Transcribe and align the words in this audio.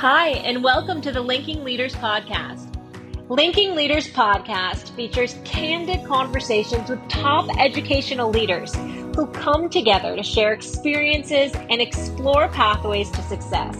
Hi, 0.00 0.28
and 0.28 0.64
welcome 0.64 1.02
to 1.02 1.12
the 1.12 1.20
Linking 1.20 1.62
Leaders 1.62 1.94
Podcast. 1.94 2.74
Linking 3.28 3.74
Leaders 3.74 4.08
Podcast 4.08 4.96
features 4.96 5.36
candid 5.44 6.06
conversations 6.06 6.88
with 6.88 7.06
top 7.10 7.50
educational 7.58 8.30
leaders 8.30 8.74
who 9.14 9.26
come 9.26 9.68
together 9.68 10.16
to 10.16 10.22
share 10.22 10.54
experiences 10.54 11.52
and 11.54 11.82
explore 11.82 12.48
pathways 12.48 13.10
to 13.10 13.20
success. 13.24 13.76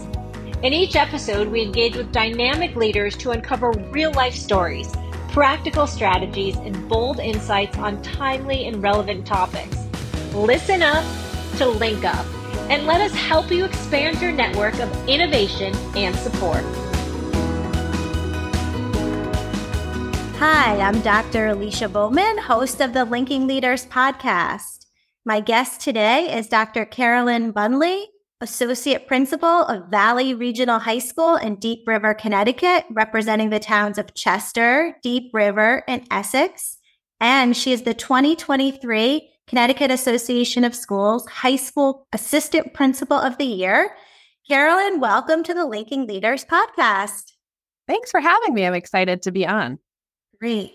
In 0.63 0.75
each 0.75 0.95
episode, 0.95 1.49
we 1.49 1.63
engage 1.63 1.97
with 1.97 2.13
dynamic 2.13 2.77
leaders 2.77 3.17
to 3.17 3.31
uncover 3.31 3.71
real 3.91 4.13
life 4.13 4.35
stories, 4.35 4.95
practical 5.29 5.87
strategies, 5.87 6.57
and 6.57 6.87
bold 6.87 7.19
insights 7.19 7.79
on 7.79 8.03
timely 8.03 8.67
and 8.67 8.83
relevant 8.83 9.27
topics. 9.27 9.87
Listen 10.35 10.83
up 10.83 11.03
to 11.57 11.67
link 11.67 12.05
up 12.05 12.27
and 12.71 12.87
let 12.87 13.01
us 13.01 13.13
help 13.13 13.51
you 13.51 13.65
expand 13.65 14.23
your 14.23 14.31
network 14.31 14.79
of 14.79 15.09
innovation 15.09 15.75
and 15.97 16.15
support. 16.15 16.63
Hi, 20.39 20.81
I'm 20.81 21.01
Dr. 21.01 21.49
Alicia 21.49 21.89
Bowman, 21.89 22.39
host 22.39 22.81
of 22.81 22.93
the 22.93 23.05
Linking 23.05 23.49
Leaders 23.49 23.87
podcast. 23.87 24.87
My 25.25 25.41
guest 25.41 25.81
today 25.81 26.35
is 26.35 26.47
Dr. 26.47 26.85
Carolyn 26.85 27.53
Gbunblee, 27.53 28.05
Associate 28.41 29.05
Principal 29.07 29.65
of 29.65 29.91
Valley 29.91 30.33
Regional 30.33 30.79
High 30.79 31.01
School 31.01 31.35
in 31.35 31.57
Deep 31.57 31.87
River, 31.89 32.15
Connecticut, 32.15 32.85
representing 32.89 33.51
the 33.51 33.59
towns 33.59 33.99
of 33.99 34.15
Chester, 34.15 34.97
Deep 35.03 35.31
River, 35.35 35.83
and 35.89 36.07
Essex. 36.09 36.79
And 37.21 37.55
she 37.57 37.73
is 37.73 37.83
the 37.83 37.95
2023 37.95 39.29
Connecticut 39.51 39.91
Association 39.91 40.63
of 40.63 40.77
Schools 40.77 41.27
High 41.27 41.57
School 41.57 42.07
Assistant 42.13 42.73
Principal 42.73 43.17
of 43.17 43.37
the 43.37 43.45
Year. 43.45 43.97
Carolyn, 44.47 45.01
welcome 45.01 45.43
to 45.43 45.53
the 45.53 45.67
Linking 45.67 46.07
Leaders 46.07 46.45
podcast. 46.45 47.33
Thanks 47.89 48.13
for 48.13 48.21
having 48.21 48.55
me. 48.55 48.65
I'm 48.65 48.75
excited 48.75 49.23
to 49.23 49.33
be 49.33 49.45
on. 49.45 49.81
Great. 50.39 50.73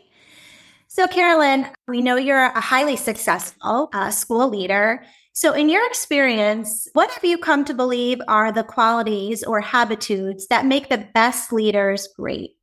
So, 0.90 1.08
Carolyn, 1.08 1.68
we 1.88 2.02
know 2.02 2.18
you're 2.18 2.38
a 2.38 2.60
highly 2.60 2.98
successful 2.98 3.88
uh, 3.94 4.12
school 4.12 4.50
leader. 4.50 5.06
So, 5.32 5.54
in 5.54 5.70
your 5.70 5.88
experience, 5.88 6.90
what 6.92 7.10
have 7.12 7.24
you 7.24 7.38
come 7.38 7.64
to 7.66 7.74
believe 7.74 8.20
are 8.28 8.52
the 8.52 8.66
qualities 8.66 9.42
or 9.42 9.62
habitudes 9.62 10.48
that 10.48 10.66
make 10.66 10.90
the 10.90 11.08
best 11.14 11.54
leaders 11.54 12.10
great? 12.20 12.58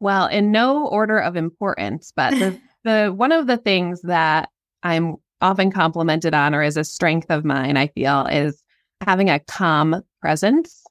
Well, 0.00 0.26
in 0.26 0.52
no 0.52 0.86
order 0.86 1.18
of 1.18 1.34
importance, 1.34 2.12
but 2.14 2.32
the, 2.32 2.60
the 2.84 3.14
one 3.16 3.32
of 3.32 3.46
the 3.46 3.56
things 3.56 4.02
that 4.02 4.50
I'm 4.86 5.16
often 5.40 5.70
complimented 5.70 6.34
on 6.34 6.54
or 6.54 6.62
is 6.62 6.76
a 6.76 6.84
strength 6.84 7.30
of 7.30 7.44
mine, 7.44 7.76
I 7.76 7.88
feel, 7.88 8.26
is 8.26 8.62
having 9.02 9.28
a 9.28 9.40
calm 9.40 10.02
presence. 10.20 10.82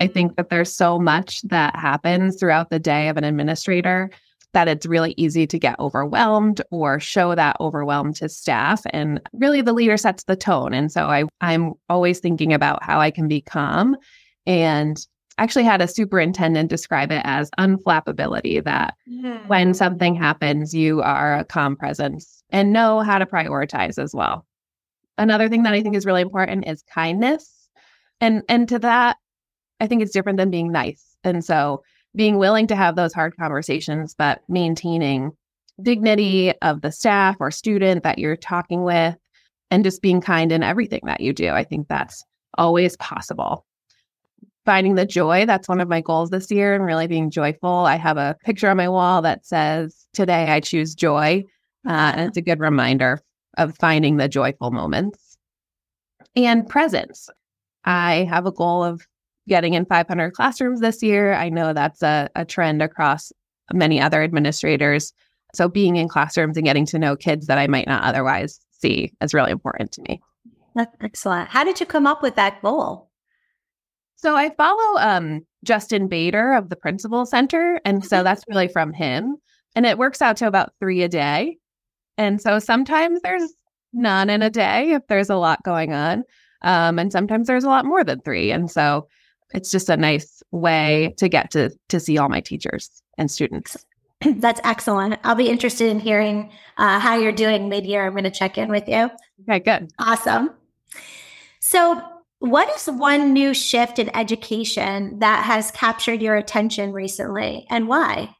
I 0.00 0.06
mm-hmm. 0.06 0.12
think 0.12 0.36
that 0.36 0.48
there's 0.48 0.74
so 0.74 0.98
much 0.98 1.42
that 1.42 1.76
happens 1.76 2.36
throughout 2.36 2.70
the 2.70 2.78
day 2.78 3.08
of 3.08 3.16
an 3.16 3.24
administrator 3.24 4.10
that 4.54 4.68
it's 4.68 4.86
really 4.86 5.14
easy 5.16 5.46
to 5.46 5.58
get 5.58 5.78
overwhelmed 5.78 6.60
or 6.70 7.00
show 7.00 7.34
that 7.34 7.56
overwhelm 7.58 8.12
to 8.14 8.28
staff. 8.28 8.82
And 8.90 9.20
really 9.32 9.62
the 9.62 9.72
leader 9.72 9.96
sets 9.96 10.24
the 10.24 10.36
tone. 10.36 10.74
And 10.74 10.92
so 10.92 11.06
I, 11.06 11.24
I'm 11.40 11.72
always 11.88 12.20
thinking 12.20 12.52
about 12.52 12.82
how 12.82 13.00
I 13.00 13.10
can 13.10 13.28
be 13.28 13.40
calm 13.40 13.96
and 14.46 15.06
actually 15.42 15.64
had 15.64 15.82
a 15.82 15.88
superintendent 15.88 16.70
describe 16.70 17.10
it 17.10 17.22
as 17.24 17.50
unflappability 17.58 18.62
that 18.64 18.94
when 19.46 19.68
hmm. 19.68 19.72
something 19.72 20.14
happens, 20.14 20.74
you 20.74 21.02
are 21.02 21.38
a 21.38 21.44
calm 21.44 21.76
presence 21.76 22.42
and 22.50 22.72
know 22.72 23.00
how 23.00 23.18
to 23.18 23.26
prioritize 23.26 23.98
as 23.98 24.14
well. 24.14 24.46
Another 25.18 25.48
thing 25.48 25.64
that 25.64 25.74
I 25.74 25.82
think 25.82 25.96
is 25.96 26.06
really 26.06 26.22
important 26.22 26.66
is 26.66 26.82
kindness. 26.82 27.68
And 28.20 28.42
and 28.48 28.68
to 28.68 28.78
that, 28.80 29.16
I 29.80 29.86
think 29.86 30.02
it's 30.02 30.12
different 30.12 30.38
than 30.38 30.50
being 30.50 30.70
nice. 30.70 31.16
And 31.24 31.44
so 31.44 31.82
being 32.14 32.38
willing 32.38 32.66
to 32.68 32.76
have 32.76 32.94
those 32.94 33.12
hard 33.12 33.36
conversations, 33.36 34.14
but 34.14 34.42
maintaining 34.48 35.32
dignity 35.82 36.52
of 36.60 36.82
the 36.82 36.92
staff 36.92 37.36
or 37.40 37.50
student 37.50 38.04
that 38.04 38.18
you're 38.18 38.36
talking 38.36 38.84
with 38.84 39.16
and 39.70 39.84
just 39.84 40.02
being 40.02 40.20
kind 40.20 40.52
in 40.52 40.62
everything 40.62 41.00
that 41.04 41.20
you 41.20 41.32
do. 41.32 41.48
I 41.48 41.64
think 41.64 41.88
that's 41.88 42.22
always 42.58 42.96
possible. 42.98 43.64
Finding 44.64 44.94
the 44.94 45.06
joy, 45.06 45.44
that's 45.44 45.68
one 45.68 45.80
of 45.80 45.88
my 45.88 46.00
goals 46.00 46.30
this 46.30 46.50
year 46.50 46.74
and 46.74 46.84
really 46.84 47.08
being 47.08 47.30
joyful. 47.30 47.68
I 47.68 47.96
have 47.96 48.16
a 48.16 48.36
picture 48.44 48.68
on 48.68 48.76
my 48.76 48.88
wall 48.88 49.22
that 49.22 49.44
says, 49.44 50.06
Today 50.12 50.52
I 50.52 50.60
choose 50.60 50.94
joy. 50.94 51.44
Uh, 51.86 52.12
and 52.14 52.20
it's 52.28 52.36
a 52.36 52.42
good 52.42 52.60
reminder 52.60 53.20
of 53.58 53.76
finding 53.78 54.16
the 54.16 54.28
joyful 54.28 54.70
moments 54.70 55.36
and 56.36 56.68
presence. 56.68 57.28
I 57.84 58.24
have 58.30 58.46
a 58.46 58.52
goal 58.52 58.84
of 58.84 59.06
getting 59.48 59.74
in 59.74 59.84
500 59.84 60.32
classrooms 60.32 60.80
this 60.80 61.02
year. 61.02 61.34
I 61.34 61.48
know 61.48 61.72
that's 61.72 62.02
a, 62.02 62.28
a 62.36 62.44
trend 62.44 62.82
across 62.82 63.32
many 63.72 64.00
other 64.00 64.22
administrators. 64.22 65.12
So 65.54 65.68
being 65.68 65.96
in 65.96 66.08
classrooms 66.08 66.56
and 66.56 66.64
getting 66.64 66.86
to 66.86 66.98
know 66.98 67.16
kids 67.16 67.46
that 67.46 67.58
I 67.58 67.66
might 67.66 67.86
not 67.86 68.04
otherwise 68.04 68.60
see 68.70 69.12
is 69.20 69.34
really 69.34 69.50
important 69.50 69.92
to 69.92 70.02
me. 70.02 70.20
That's 70.74 70.94
excellent. 71.02 71.48
How 71.50 71.64
did 71.64 71.80
you 71.80 71.86
come 71.86 72.06
up 72.06 72.22
with 72.22 72.36
that 72.36 72.62
goal? 72.62 73.10
So 74.22 74.36
I 74.36 74.50
follow 74.50 75.00
um, 75.00 75.44
Justin 75.64 76.08
Baeder 76.08 76.56
of 76.56 76.68
the 76.68 76.76
Principal 76.76 77.26
Center. 77.26 77.80
And 77.84 78.04
so 78.04 78.18
mm-hmm. 78.18 78.24
that's 78.24 78.44
really 78.48 78.68
from 78.68 78.92
him. 78.92 79.36
And 79.74 79.84
it 79.84 79.98
works 79.98 80.22
out 80.22 80.36
to 80.38 80.46
about 80.46 80.72
three 80.78 81.02
a 81.02 81.08
day. 81.08 81.58
And 82.16 82.40
so 82.40 82.60
sometimes 82.60 83.20
there's 83.22 83.52
none 83.92 84.30
in 84.30 84.40
a 84.42 84.50
day 84.50 84.92
if 84.92 85.02
there's 85.08 85.28
a 85.30 85.36
lot 85.36 85.64
going 85.64 85.92
on. 85.92 86.22
Um, 86.62 87.00
and 87.00 87.10
sometimes 87.10 87.48
there's 87.48 87.64
a 87.64 87.68
lot 87.68 87.84
more 87.84 88.04
than 88.04 88.20
three. 88.20 88.52
And 88.52 88.70
so 88.70 89.08
it's 89.54 89.72
just 89.72 89.88
a 89.88 89.96
nice 89.96 90.40
way 90.52 91.14
to 91.18 91.28
get 91.28 91.50
to 91.50 91.70
to 91.88 91.98
see 91.98 92.16
all 92.16 92.28
my 92.28 92.40
teachers 92.40 93.02
and 93.18 93.28
students. 93.28 93.84
That's 94.24 94.60
excellent. 94.62 95.18
I'll 95.24 95.34
be 95.34 95.48
interested 95.48 95.88
in 95.88 95.98
hearing 95.98 96.52
uh, 96.78 97.00
how 97.00 97.16
you're 97.16 97.32
doing 97.32 97.68
mid 97.68 97.86
year. 97.86 98.06
I'm 98.06 98.12
going 98.12 98.24
to 98.24 98.30
check 98.30 98.56
in 98.56 98.68
with 98.68 98.86
you. 98.86 99.10
Okay, 99.48 99.58
good. 99.58 99.92
Awesome. 99.98 100.50
So, 101.58 102.00
what 102.42 102.68
is 102.74 102.86
one 102.86 103.32
new 103.32 103.54
shift 103.54 104.00
in 104.00 104.14
education 104.16 105.20
that 105.20 105.44
has 105.44 105.70
captured 105.70 106.20
your 106.20 106.34
attention 106.34 106.92
recently 106.92 107.64
and 107.70 107.86
why? 107.86 108.34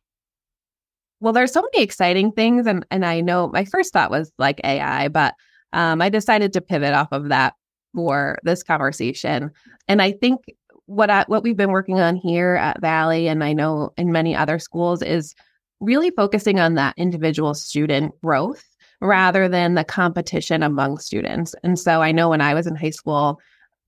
Well, 1.21 1.33
there's 1.33 1.53
so 1.53 1.63
many 1.63 1.85
exciting 1.85 2.33
things, 2.33 2.67
and 2.67 2.85
and 2.91 3.07
I 3.07 3.21
know 3.21 3.47
my 3.47 3.65
first 3.65 3.93
thought 3.93 4.11
was 4.11 4.33
like 4.39 4.61
AI, 4.65 5.07
but 5.07 5.35
um, 5.73 6.03
I 6.03 6.09
decided 6.09 6.53
to 6.55 6.61
pivot 6.61 6.95
off 6.95 7.13
of 7.13 7.29
that 7.29 7.55
for 7.95 8.41
this 8.43 8.65
conversation. 8.65 9.53
And 9.87 10.03
I 10.03 10.11
think 10.11 10.41
what 10.87 11.09
I, 11.09 11.25
what 11.29 11.45
we've 11.45 11.57
been 11.57 11.71
working 11.71 12.01
on 12.01 12.17
here 12.17 12.57
at 12.57 12.81
Valley, 12.81 13.29
and 13.29 13.45
I 13.45 13.53
know 13.53 13.93
in 13.97 14.11
many 14.11 14.35
other 14.35 14.59
schools, 14.59 15.01
is 15.01 15.33
really 15.79 16.11
focusing 16.11 16.59
on 16.59 16.75
that 16.75 16.95
individual 16.97 17.55
student 17.55 18.21
growth 18.21 18.65
rather 19.01 19.49
than 19.49 19.75
the 19.75 19.85
competition 19.85 20.65
among 20.65 20.99
students. 20.99 21.55
And 21.63 21.79
so 21.79 22.03
I 22.03 22.11
know 22.11 22.31
when 22.31 22.41
I 22.41 22.53
was 22.53 22.67
in 22.67 22.75
high 22.75 22.91
school, 22.91 23.41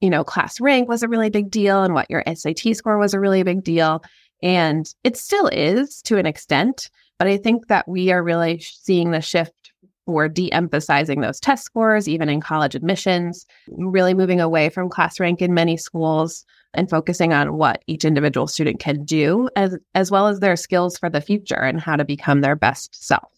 you 0.04 0.10
know, 0.10 0.22
class 0.22 0.60
rank 0.60 0.87
was 0.87 1.03
a 1.03 1.09
really 1.09 1.31
big 1.31 1.50
deal, 1.50 1.82
and 1.82 1.94
what 1.94 2.10
your 2.10 2.22
SAT 2.26 2.76
score 2.76 2.98
was 2.98 3.15
a 3.15 3.20
really 3.20 3.42
big 3.42 3.65
deal, 3.65 4.04
and 4.42 4.87
it 5.03 5.16
still 5.16 5.48
is 5.48 6.03
to 6.03 6.19
an 6.19 6.26
extent. 6.26 6.91
But 7.19 7.26
I 7.26 7.38
think 7.38 7.69
that 7.69 7.88
we 7.88 8.12
are 8.12 8.22
really 8.22 8.59
seeing 8.60 9.12
the 9.12 9.22
shift 9.22 9.72
for 10.04 10.28
de 10.28 10.53
emphasizing 10.53 11.22
those 11.22 11.41
test 11.41 11.64
scores, 11.64 12.06
even 12.06 12.28
in 12.28 12.43
college 12.43 12.75
admissions, 12.75 13.47
really 13.69 14.12
moving 14.12 14.43
away 14.43 14.69
from 14.69 14.91
class 14.91 15.19
rank 15.19 15.41
in 15.41 15.54
many 15.54 15.78
schools 15.78 16.44
and 16.75 16.91
focusing 16.91 17.32
on 17.32 17.56
what 17.56 17.82
each 17.87 18.04
individual 18.04 18.47
student 18.47 18.81
can 18.81 19.04
do, 19.04 19.48
as, 19.56 19.78
as 19.94 20.10
well 20.10 20.26
as 20.26 20.41
their 20.41 20.56
skills 20.56 20.98
for 20.98 21.09
the 21.09 21.22
future 21.22 21.54
and 21.54 21.81
how 21.81 21.97
to 21.97 22.04
become 22.04 22.43
their 22.43 22.56
best 22.56 22.94
self. 23.03 23.34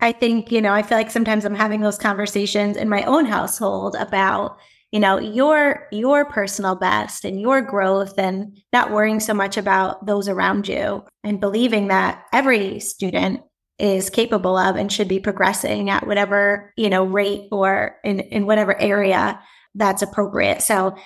I 0.00 0.12
think, 0.12 0.50
you 0.50 0.62
know, 0.62 0.72
I 0.72 0.82
feel 0.82 0.96
like 0.96 1.10
sometimes 1.10 1.44
I'm 1.44 1.54
having 1.54 1.80
those 1.80 1.98
conversations 1.98 2.76
in 2.76 2.88
my 2.88 3.04
own 3.04 3.26
household 3.26 3.96
about 3.98 4.58
you 4.92 4.98
know 4.98 5.18
your 5.18 5.86
your 5.92 6.24
personal 6.24 6.74
best 6.74 7.24
and 7.24 7.40
your 7.40 7.62
growth 7.62 8.18
and 8.18 8.58
not 8.72 8.90
worrying 8.90 9.20
so 9.20 9.32
much 9.32 9.56
about 9.56 10.04
those 10.04 10.28
around 10.28 10.66
you 10.66 11.04
and 11.22 11.40
believing 11.40 11.88
that 11.88 12.24
every 12.32 12.80
student 12.80 13.40
is 13.78 14.10
capable 14.10 14.56
of 14.56 14.76
and 14.76 14.92
should 14.92 15.08
be 15.08 15.20
progressing 15.20 15.90
at 15.90 16.06
whatever 16.06 16.72
you 16.76 16.90
know 16.90 17.04
rate 17.04 17.48
or 17.52 17.96
in 18.04 18.20
in 18.20 18.46
whatever 18.46 18.78
area 18.80 19.40
that's 19.74 20.02
appropriate. 20.02 20.62
So 20.62 20.96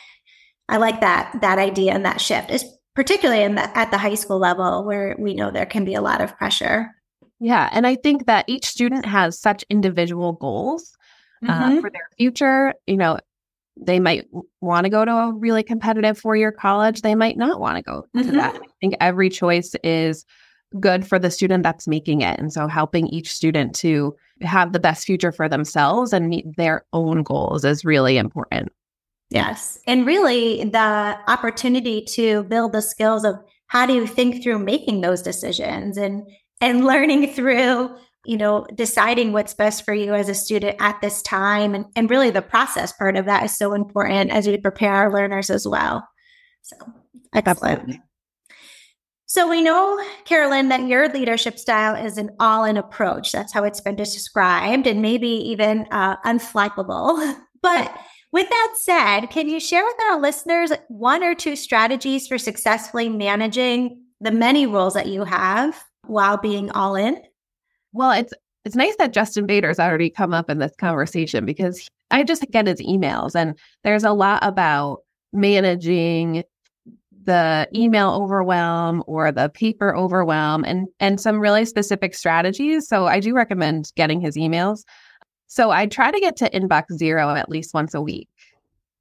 i 0.69 0.79
like 0.79 1.03
that 1.03 1.37
that 1.43 1.59
idea 1.59 1.93
and 1.93 2.07
that 2.07 2.23
shift 2.23 2.51
is 2.51 2.65
particularly 2.95 3.43
in 3.43 3.57
the, 3.57 3.77
at 3.77 3.91
the 3.91 3.99
high 3.99 4.15
school 4.15 4.39
level 4.39 4.85
where 4.87 5.15
we 5.19 5.35
know 5.35 5.51
there 5.51 5.67
can 5.67 5.85
be 5.85 5.95
a 5.95 6.01
lot 6.01 6.23
of 6.23 6.37
pressure 6.39 6.91
yeah 7.41 7.69
and 7.73 7.87
i 7.87 7.95
think 7.95 8.27
that 8.27 8.45
each 8.49 8.65
student 8.65 9.05
has 9.05 9.39
such 9.39 9.65
individual 9.71 10.33
goals 10.33 10.97
uh, 11.47 11.53
mm-hmm. 11.53 11.79
uh, 11.79 11.81
for 11.81 11.91
their 11.91 12.09
future 12.17 12.75
you 12.87 12.97
know 12.97 13.19
they 13.77 13.99
might 13.99 14.27
want 14.61 14.85
to 14.85 14.91
go 14.91 15.05
to 15.05 15.13
a 15.13 15.33
really 15.33 15.63
competitive 15.63 16.19
four 16.19 16.37
year 16.37 16.53
college. 16.53 17.03
They 17.03 17.15
might 17.15 17.37
not 17.37 17.61
want 17.61 17.77
to 17.77 17.83
go 17.83 18.07
mm-hmm. 18.17 18.31
to 18.31 18.37
that. 18.37 18.55
I 18.55 18.67
think 18.81 18.95
every 19.01 19.29
choice 19.29 19.75
is 19.83 20.25
good 20.81 21.07
for 21.07 21.19
the 21.19 21.31
student 21.31 21.63
that's 21.63 21.87
making 21.87 22.21
it. 22.21 22.39
And 22.39 22.53
so 22.53 22.67
helping 22.67 23.07
each 23.09 23.33
student 23.33 23.75
to 23.77 24.15
have 24.43 24.73
the 24.73 24.81
best 24.81 25.07
future 25.07 25.33
for 25.33 25.49
themselves 25.49 26.13
and 26.13 26.29
meet 26.29 26.57
their 26.57 26.85
own 26.93 27.23
goals 27.23 27.65
is 27.65 27.85
really 27.85 28.17
important. 28.17 28.73
Yes. 29.31 29.79
And 29.87 30.07
really, 30.07 30.65
the 30.65 31.19
opportunity 31.29 32.03
to 32.11 32.45
build 32.45 32.73
the 32.73 32.83
skills 32.83 33.25
of 33.25 33.37
how 33.69 33.87
do 33.87 33.95
you 33.95 34.07
think 34.07 34.43
through 34.43 34.59
making 34.59 35.01
those 35.01 35.23
decisions 35.23 35.97
and 35.97 36.23
and 36.65 36.85
learning 36.85 37.33
through 37.35 37.95
you 38.25 38.39
know 38.39 38.67
deciding 38.75 39.33
what's 39.33 39.53
best 39.53 39.85
for 39.85 39.93
you 39.93 40.15
as 40.15 40.29
a 40.29 40.35
student 40.35 40.77
at 40.81 41.01
this 41.01 41.23
time. 41.23 41.75
And, 41.75 41.87
and 41.95 42.11
really 42.11 42.31
the 42.31 42.43
process 42.43 42.93
part 42.93 43.17
of 43.17 43.27
that 43.27 43.45
is 43.45 43.57
so 43.57 43.75
important 43.75 44.31
as 44.31 44.47
we 44.47 44.57
prepare 44.57 44.95
our 44.95 45.13
learners 45.13 45.51
as 45.51 45.69
well. 45.69 46.09
So 46.63 46.77
excellent. 47.35 47.81
Absolutely. 47.81 48.03
so 49.27 49.49
we 49.49 49.61
know 49.61 50.03
carolyn 50.25 50.71
that 50.71 50.87
your 50.89 51.09
leadership 51.11 51.59
style 51.59 51.95
is 51.95 52.17
an 52.17 52.31
all-in 52.41 52.79
approach. 52.79 53.31
That's 53.31 53.53
how 53.53 53.65
it's 53.65 53.83
been 53.83 53.97
described 53.97 54.87
and 54.87 55.03
maybe 55.03 55.29
even 55.29 55.87
uh, 55.91 56.17
unflappable. 56.25 57.37
But 57.63 57.99
with 58.31 58.47
that 58.51 58.75
said 58.77 59.27
can 59.29 59.49
you 59.49 59.59
share 59.59 59.83
with 59.83 59.97
our 60.11 60.21
listeners 60.21 60.71
one 60.89 61.25
or 61.25 61.35
two 61.35 61.57
strategies 61.57 62.27
for 62.27 62.37
successfully 62.37 63.09
managing 63.09 64.03
the 64.21 64.31
many 64.31 64.67
roles 64.67 64.93
that 64.93 65.07
you 65.07 65.25
have 65.25 65.83
while 66.07 66.37
being 66.37 66.71
all 66.73 66.95
in 66.97 67.21
well, 67.95 68.11
it's 68.11 68.35
it's 68.65 68.77
nice 68.77 68.97
that 68.97 69.13
Justin 69.13 69.47
Baeder's 69.47 69.79
already 69.79 70.11
come 70.11 70.35
up 70.35 70.51
in 70.51 70.59
this 70.59 70.75
conversation 70.77 71.47
because 71.47 71.89
I 72.11 72.25
just 72.25 72.45
get 72.51 72.67
his 72.67 72.81
emails 72.81 73.35
and 73.35 73.59
there's 73.85 74.05
a 74.05 74.13
lot 74.13 74.41
about 74.43 74.99
managing 75.33 76.43
the 77.25 77.69
email 77.75 78.11
overwhelm 78.11 79.03
or 79.07 79.33
the 79.33 79.49
paper 79.49 79.97
overwhelm 79.97 80.65
and 80.65 80.89
and 80.99 81.21
some 81.21 81.41
really 81.41 81.65
specific 81.65 82.15
strategies. 82.15 82.89
So 82.89 83.07
I 83.07 83.21
do 83.21 83.35
recommend 83.35 83.93
getting 83.97 84.21
his 84.21 84.37
emails. 84.37 84.83
So 85.47 85.71
I 85.71 85.87
try 85.87 86.11
to 86.11 86.21
get 86.21 86.37
to 86.39 86.51
inbox 86.51 86.93
zero 86.95 87.31
at 87.31 87.49
least 87.49 87.75
once 87.75 87.95
a 87.95 88.03
week. 88.03 88.29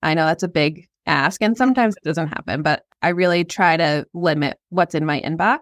I 0.03 0.13
know 0.13 0.25
that's 0.25 0.43
a 0.43 0.47
big 0.47 0.87
ask 1.07 1.41
and 1.41 1.57
sometimes 1.57 1.95
it 1.95 2.03
doesn't 2.03 2.27
happen, 2.27 2.61
but 2.61 2.83
I 3.01 3.09
really 3.09 3.43
try 3.43 3.75
to 3.75 4.05
limit 4.13 4.57
what's 4.69 4.93
in 4.93 5.05
my 5.05 5.19
inbox. 5.19 5.59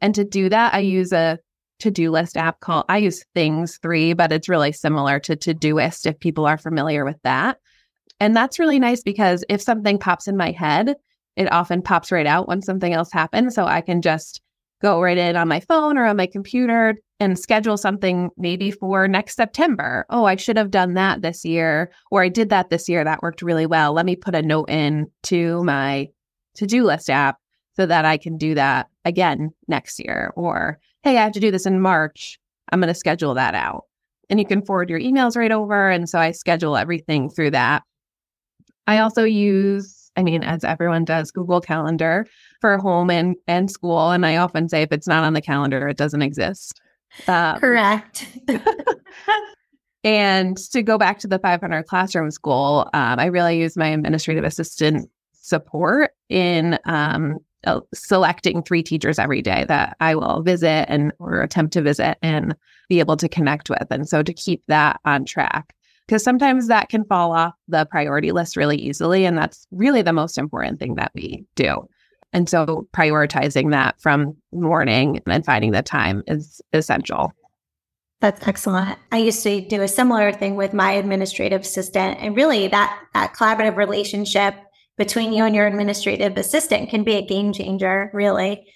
And 0.00 0.14
to 0.14 0.24
do 0.24 0.48
that, 0.48 0.74
I 0.74 0.82
mm-hmm. 0.82 0.90
use 0.90 1.12
a 1.12 1.38
to-do 1.78 2.10
list 2.10 2.36
app 2.36 2.60
called 2.60 2.86
I 2.88 2.98
use 2.98 3.24
Things 3.34 3.78
3, 3.82 4.14
but 4.14 4.32
it's 4.32 4.48
really 4.48 4.72
similar 4.72 5.20
to 5.20 5.36
To 5.36 5.54
Todoist 5.54 6.06
if 6.06 6.18
people 6.18 6.46
are 6.46 6.58
familiar 6.58 7.04
with 7.04 7.20
that. 7.22 7.58
And 8.18 8.34
that's 8.34 8.58
really 8.58 8.78
nice 8.78 9.02
because 9.02 9.44
if 9.48 9.60
something 9.60 9.98
pops 9.98 10.26
in 10.26 10.36
my 10.36 10.52
head, 10.52 10.94
it 11.36 11.52
often 11.52 11.82
pops 11.82 12.10
right 12.10 12.26
out 12.26 12.48
when 12.48 12.62
something 12.62 12.94
else 12.94 13.12
happens. 13.12 13.54
So 13.54 13.66
I 13.66 13.82
can 13.82 14.00
just 14.00 14.40
go 14.80 15.00
right 15.00 15.18
in 15.18 15.36
on 15.36 15.48
my 15.48 15.60
phone 15.60 15.98
or 15.98 16.06
on 16.06 16.16
my 16.16 16.26
computer 16.26 16.94
and 17.18 17.38
schedule 17.38 17.76
something 17.76 18.30
maybe 18.36 18.70
for 18.70 19.08
next 19.08 19.36
September. 19.36 20.04
Oh, 20.10 20.24
I 20.24 20.36
should 20.36 20.56
have 20.56 20.70
done 20.70 20.94
that 20.94 21.22
this 21.22 21.44
year, 21.44 21.90
or 22.10 22.22
I 22.22 22.28
did 22.28 22.50
that 22.50 22.68
this 22.68 22.88
year. 22.88 23.02
That 23.04 23.22
worked 23.22 23.42
really 23.42 23.66
well. 23.66 23.92
Let 23.92 24.06
me 24.06 24.16
put 24.16 24.34
a 24.34 24.42
note 24.42 24.70
in 24.70 25.10
to 25.24 25.62
my 25.64 26.08
to 26.56 26.66
do 26.66 26.84
list 26.84 27.10
app 27.10 27.38
so 27.74 27.86
that 27.86 28.04
I 28.04 28.16
can 28.16 28.38
do 28.38 28.54
that 28.54 28.88
again 29.06 29.50
next 29.68 29.98
year. 29.98 30.32
Or 30.36 30.78
hey, 31.02 31.16
I 31.16 31.22
have 31.22 31.32
to 31.32 31.40
do 31.40 31.50
this 31.50 31.64
in 31.64 31.80
March. 31.80 32.38
I'm 32.70 32.80
going 32.80 32.92
to 32.92 32.94
schedule 32.94 33.32
that 33.34 33.54
out. 33.54 33.84
And 34.28 34.40
you 34.40 34.44
can 34.44 34.60
forward 34.60 34.90
your 34.90 35.00
emails 35.00 35.36
right 35.36 35.52
over. 35.52 35.88
And 35.88 36.08
so 36.08 36.18
I 36.18 36.32
schedule 36.32 36.76
everything 36.76 37.30
through 37.30 37.52
that. 37.52 37.84
I 38.88 38.98
also 38.98 39.22
use, 39.22 40.10
I 40.16 40.22
mean, 40.22 40.42
as 40.42 40.64
everyone 40.64 41.04
does, 41.04 41.30
Google 41.30 41.60
Calendar 41.60 42.26
for 42.60 42.76
home 42.78 43.08
and, 43.10 43.36
and 43.46 43.70
school. 43.70 44.10
And 44.10 44.26
I 44.26 44.36
often 44.36 44.68
say 44.68 44.82
if 44.82 44.90
it's 44.90 45.06
not 45.06 45.22
on 45.22 45.32
the 45.32 45.40
calendar, 45.40 45.88
it 45.88 45.96
doesn't 45.96 46.22
exist. 46.22 46.80
Um, 47.28 47.60
Correct. 47.60 48.26
and 50.04 50.56
to 50.72 50.82
go 50.82 50.98
back 50.98 51.20
to 51.20 51.28
the 51.28 51.38
500 51.38 51.84
classroom 51.84 52.32
school, 52.32 52.90
um, 52.94 53.20
I 53.20 53.26
really 53.26 53.60
use 53.60 53.76
my 53.76 53.88
administrative 53.88 54.44
assistant 54.44 55.08
support 55.34 56.10
in 56.28 56.78
um, 56.84 57.38
uh, 57.66 57.80
selecting 57.92 58.62
three 58.62 58.82
teachers 58.82 59.18
every 59.18 59.42
day 59.42 59.64
that 59.68 59.96
I 60.00 60.14
will 60.14 60.42
visit 60.42 60.86
and 60.88 61.12
or 61.18 61.42
attempt 61.42 61.72
to 61.74 61.82
visit 61.82 62.18
and 62.22 62.54
be 62.88 63.00
able 63.00 63.16
to 63.18 63.28
connect 63.28 63.68
with. 63.68 63.86
And 63.90 64.08
so 64.08 64.22
to 64.22 64.32
keep 64.32 64.62
that 64.68 65.00
on 65.04 65.24
track, 65.24 65.74
because 66.06 66.22
sometimes 66.22 66.68
that 66.68 66.88
can 66.88 67.04
fall 67.04 67.32
off 67.32 67.54
the 67.68 67.84
priority 67.86 68.32
list 68.32 68.56
really 68.56 68.76
easily. 68.76 69.24
And 69.24 69.36
that's 69.36 69.66
really 69.70 70.02
the 70.02 70.12
most 70.12 70.38
important 70.38 70.78
thing 70.78 70.94
that 70.94 71.10
we 71.14 71.44
do. 71.56 71.88
And 72.32 72.48
so 72.48 72.86
prioritizing 72.94 73.70
that 73.70 74.00
from 74.00 74.36
morning 74.52 75.20
and 75.26 75.44
finding 75.44 75.72
the 75.72 75.82
time 75.82 76.22
is 76.26 76.60
essential. 76.72 77.32
That's 78.20 78.46
excellent. 78.46 78.98
I 79.12 79.18
used 79.18 79.42
to 79.42 79.60
do 79.60 79.82
a 79.82 79.88
similar 79.88 80.32
thing 80.32 80.56
with 80.56 80.72
my 80.72 80.92
administrative 80.92 81.62
assistant 81.62 82.18
and 82.20 82.34
really 82.34 82.68
that 82.68 82.98
that 83.12 83.34
collaborative 83.34 83.76
relationship 83.76 84.54
between 84.96 85.32
you 85.32 85.44
and 85.44 85.54
your 85.54 85.66
administrative 85.66 86.36
assistant 86.36 86.90
can 86.90 87.04
be 87.04 87.14
a 87.14 87.26
game 87.26 87.52
changer, 87.52 88.10
really. 88.12 88.66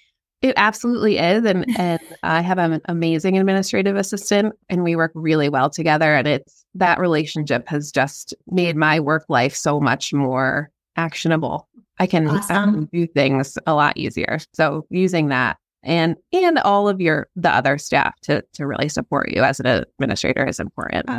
It 0.41 0.53
absolutely 0.57 1.17
is. 1.17 1.45
And 1.45 1.65
and 1.79 2.01
I 2.23 2.41
have 2.41 2.57
an 2.57 2.81
amazing 2.85 3.37
administrative 3.37 3.95
assistant 3.95 4.55
and 4.69 4.83
we 4.83 4.95
work 4.95 5.11
really 5.13 5.49
well 5.49 5.69
together. 5.69 6.15
And 6.15 6.27
it's 6.27 6.65
that 6.75 6.99
relationship 6.99 7.67
has 7.67 7.91
just 7.91 8.33
made 8.47 8.75
my 8.75 8.99
work 8.99 9.25
life 9.29 9.55
so 9.55 9.79
much 9.79 10.13
more 10.13 10.71
actionable. 10.95 11.67
I 11.99 12.07
can, 12.07 12.27
awesome. 12.27 12.55
I 12.57 12.63
can 12.63 12.85
do 12.85 13.05
things 13.07 13.57
a 13.67 13.75
lot 13.75 13.97
easier. 13.97 14.39
So 14.53 14.87
using 14.89 15.27
that 15.27 15.57
and 15.83 16.15
and 16.31 16.59
all 16.59 16.87
of 16.87 17.01
your 17.01 17.27
the 17.35 17.49
other 17.49 17.77
staff 17.77 18.19
to 18.21 18.43
to 18.53 18.67
really 18.67 18.89
support 18.89 19.31
you 19.31 19.43
as 19.43 19.59
an 19.59 19.65
administrator 19.65 20.45
is 20.45 20.59
important. 20.59 21.09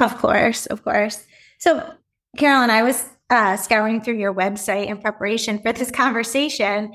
of 0.00 0.18
course, 0.18 0.66
of 0.66 0.84
course. 0.84 1.26
So 1.58 1.92
Carolyn, 2.36 2.70
I 2.70 2.82
was 2.82 3.08
uh, 3.32 3.56
scouring 3.56 4.02
through 4.02 4.18
your 4.18 4.34
website 4.34 4.86
in 4.86 4.98
preparation 4.98 5.58
for 5.58 5.72
this 5.72 5.90
conversation. 5.90 6.92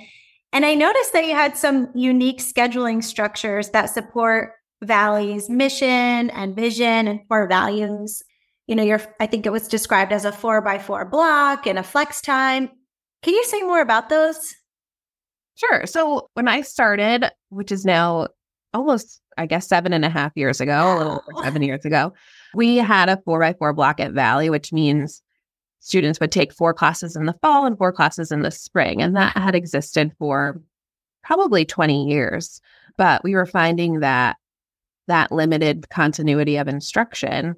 And 0.53 0.65
I 0.65 0.75
noticed 0.75 1.11
that 1.13 1.25
you 1.25 1.33
had 1.33 1.57
some 1.57 1.89
unique 1.95 2.39
scheduling 2.39 3.03
structures 3.03 3.71
that 3.71 3.87
support 3.87 4.51
Valley's 4.83 5.49
mission 5.49 6.29
and 6.29 6.55
vision 6.55 7.07
and 7.07 7.19
core 7.27 7.47
values. 7.47 8.21
You 8.67 8.75
know, 8.75 8.83
your 8.83 9.01
I 9.19 9.25
think 9.25 9.47
it 9.47 9.51
was 9.51 9.67
described 9.67 10.13
as 10.13 10.25
a 10.25 10.31
four 10.31 10.61
by 10.61 10.77
four 10.77 11.05
block 11.05 11.65
and 11.65 11.79
a 11.79 11.83
flex 11.83 12.21
time. 12.21 12.69
Can 13.23 13.33
you 13.33 13.43
say 13.45 13.63
more 13.63 13.81
about 13.81 14.09
those? 14.09 14.53
Sure. 15.55 15.87
So 15.87 16.29
when 16.35 16.47
I 16.47 16.61
started, 16.61 17.31
which 17.49 17.71
is 17.71 17.83
now 17.83 18.27
almost, 18.75 19.21
I 19.39 19.47
guess, 19.47 19.67
seven 19.67 19.91
and 19.91 20.05
a 20.05 20.09
half 20.09 20.33
years 20.35 20.61
ago, 20.61 20.95
a 20.95 20.97
little 20.97 21.23
over 21.33 21.43
seven 21.43 21.63
years 21.63 21.83
ago, 21.83 22.13
we 22.53 22.77
had 22.77 23.09
a 23.09 23.19
four 23.25 23.39
by 23.39 23.53
four 23.53 23.73
block 23.73 23.99
at 23.99 24.11
Valley, 24.11 24.51
which 24.51 24.71
means 24.71 25.23
students 25.79 26.19
would 26.19 26.31
take 26.31 26.53
four 26.53 26.73
classes 26.73 27.15
in 27.15 27.25
the 27.25 27.35
fall 27.41 27.65
and 27.65 27.77
four 27.77 27.91
classes 27.91 28.31
in 28.31 28.41
the 28.41 28.51
spring. 28.51 29.01
And 29.01 29.15
that 29.15 29.37
had 29.37 29.55
existed 29.55 30.11
for 30.17 30.61
probably 31.23 31.65
20 31.65 32.07
years. 32.09 32.61
But 32.97 33.23
we 33.23 33.35
were 33.35 33.45
finding 33.45 33.99
that 33.99 34.37
that 35.07 35.31
limited 35.31 35.89
continuity 35.89 36.57
of 36.57 36.67
instruction. 36.67 37.55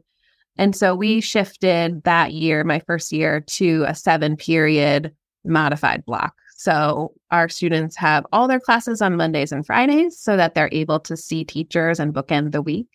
And 0.58 0.76
so 0.76 0.96
we 0.96 1.20
mm. 1.20 1.24
shifted 1.24 2.04
that 2.04 2.34
year, 2.34 2.64
my 2.64 2.80
first 2.80 3.12
year, 3.12 3.42
to 3.42 3.86
a 3.88 3.96
seven 3.96 4.36
period 4.36 5.14
modified 5.46 6.06
block. 6.06 6.36
So 6.56 7.14
our 7.32 7.48
students 7.48 7.96
have 7.96 8.26
all 8.34 8.48
their 8.48 8.60
classes 8.60 9.02
on 9.02 9.16
Mondays 9.16 9.52
and 9.52 9.66
Fridays 9.66 10.20
so 10.20 10.36
that 10.36 10.54
they're 10.54 10.70
able 10.72 11.00
to 11.02 11.16
see 11.16 11.46
teachers 11.46 12.00
and 12.00 12.14
bookend 12.14 12.52
the 12.52 12.62
week. 12.62 12.88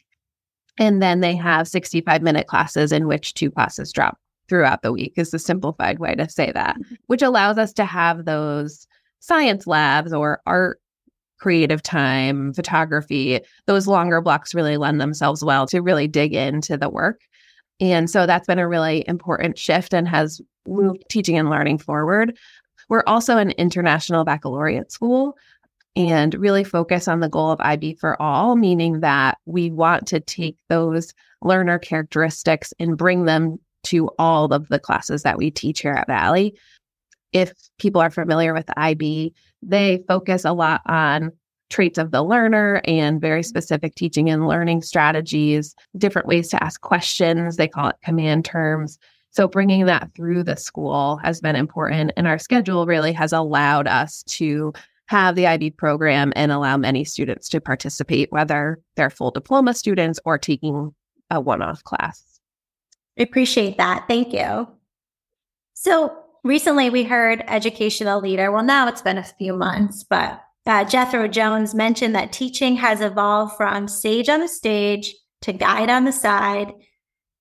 And 0.79 1.01
then 1.01 1.21
they 1.21 1.35
have 1.37 1.67
65 1.67 2.21
minute 2.21 2.47
classes 2.47 2.93
in 2.93 3.07
which 3.07 3.33
two 3.35 3.51
classes 3.51 3.93
drop 3.93 4.19
throughout 4.49 4.83
the 4.83 4.93
week 4.93 5.15
is 5.17 5.31
the 5.31 5.39
simplified 5.39 5.99
way 5.99 6.15
to 6.15 6.29
say 6.29 6.53
that, 6.53 6.77
mm-hmm. 6.77 6.95
which 7.07 7.23
allows 7.23 7.59
us 7.59 7.73
to 7.75 7.85
have 7.85 8.25
those 8.25 8.87
science 9.21 9.67
labs 9.67 10.13
or 10.13 10.41
art 10.47 10.81
creative 11.39 11.83
time, 11.83 12.53
photography, 12.55 13.41
those 13.67 13.87
longer 13.87 14.21
blocks 14.21 14.55
really 14.55 14.77
lend 14.77 15.01
themselves 15.01 15.45
well 15.45 15.67
to 15.67 15.81
really 15.81 16.09
dig 16.09 16.35
into 16.35 16.77
the 16.77 16.89
work. 16.89 17.21
And 17.81 18.09
so 18.09 18.27
that's 18.27 18.47
been 18.47 18.59
a 18.59 18.69
really 18.69 19.05
important 19.07 19.59
shift 19.59 19.93
and 19.93 20.09
has 20.09 20.41
moved 20.67 21.05
teaching 21.11 21.37
and 21.37 21.51
learning 21.51 21.79
forward. 21.79 22.39
We're 22.89 23.03
also 23.07 23.37
an 23.37 23.51
international 23.53 24.25
baccalaureate 24.25 24.93
school 24.93 25.37
and 25.97 26.35
really 26.35 26.65
focus 26.65 27.09
on 27.09 27.21
the 27.21 27.29
goal 27.29 27.51
of 27.51 27.61
IB 27.61 27.97
for 27.97 28.21
all, 28.21 28.57
meaning 28.57 29.01
that 29.01 29.39
we 29.47 29.71
want 29.71 30.07
to 30.09 30.21
take 30.21 30.57
those 30.69 31.13
learner 31.43 31.79
characteristics 31.79 32.73
and 32.79 32.97
bring 32.97 33.25
them 33.25 33.59
to 33.85 34.09
all 34.19 34.53
of 34.53 34.69
the 34.69 34.79
classes 34.79 35.23
that 35.23 35.39
we 35.39 35.51
teach 35.51 35.81
here 35.81 35.93
at 35.93 36.07
Valley. 36.07 36.59
If 37.33 37.53
people 37.79 38.01
are 38.01 38.11
familiar 38.11 38.55
with 38.55 38.71
IB, 38.77 39.35
they 39.63 40.05
focus 40.07 40.45
a 40.45 40.53
lot 40.53 40.83
on 40.87 41.33
traits 41.71 41.99
of 41.99 42.11
the 42.11 42.23
learner 42.23 42.81
and 42.85 43.21
very 43.21 43.43
specific 43.43 43.95
teaching 43.95 44.31
and 44.31 44.47
learning 44.47 44.83
strategies, 44.83 45.75
different 45.99 46.29
ways 46.29 46.49
to 46.49 46.63
ask 46.63 46.81
questions. 46.81 47.57
They 47.57 47.69
call 47.69 47.89
it 47.89 47.97
command 48.05 48.45
terms. 48.45 48.99
So, 49.31 49.49
bringing 49.49 49.87
that 49.87 50.11
through 50.15 50.45
the 50.45 50.57
school 50.57 51.17
has 51.17 51.41
been 51.41 51.57
important. 51.57 52.13
And 52.17 52.29
our 52.29 52.39
schedule 52.39 52.87
really 52.87 53.13
has 53.13 53.33
allowed 53.33 53.89
us 53.89 54.23
to 54.29 54.73
have 55.07 55.35
the 55.35 55.47
IB 55.47 55.73
program 55.73 56.33
and 56.37 56.53
allow 56.53 56.77
many 56.77 57.05
students 57.05 57.49
to 57.49 57.61
participate, 57.61 58.31
whether 58.31 58.81
they're 58.95 59.11
full 59.11 59.33
diploma 59.33 59.75
students 59.75 60.21
or 60.25 60.39
taking 60.39 60.95
a 61.31 61.41
one 61.41 61.63
off 61.63 61.83
class. 61.83 62.34
Appreciate 63.19 63.77
that. 63.79 64.07
Thank 64.09 64.33
you. 64.33 64.69
So 65.75 66.17
recently 66.43 66.91
we 66.91 67.05
heard 67.05 67.45
educational 67.47 68.21
leader. 68.21 68.51
Well, 68.51 68.65
now 68.65 68.89
it's 68.89 69.03
been 69.03 69.19
a 69.19 69.25
few 69.25 69.55
months, 69.55 70.05
but 70.05 70.41
uh, 70.67 70.85
Jethro 70.85 71.29
Jones 71.29 71.75
mentioned 71.75 72.15
that 72.15 72.33
teaching 72.33 72.77
has 72.77 73.01
evolved 73.01 73.57
from 73.57 73.87
sage 73.87 74.29
on 74.29 74.41
the 74.41 74.49
stage 74.49 75.15
to 75.43 75.53
guide 75.53 75.91
on 75.91 76.05
the 76.05 76.13
side 76.13 76.73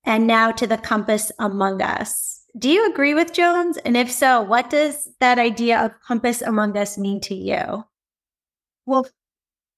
and 0.06 0.28
now 0.28 0.52
to 0.52 0.68
the 0.68 0.78
compass 0.78 1.32
among 1.40 1.82
us. 1.82 2.42
Do 2.58 2.70
you 2.70 2.90
agree 2.90 3.14
with 3.14 3.34
Jones? 3.34 3.78
And 3.78 3.98
if 3.98 4.12
so, 4.12 4.42
what 4.42 4.70
does 4.70 5.08
that 5.20 5.40
idea 5.40 5.80
of 5.80 6.00
compass 6.06 6.42
among 6.42 6.78
us 6.78 6.98
mean 6.98 7.20
to 7.22 7.34
you? 7.34 7.86
Well, 8.86 9.08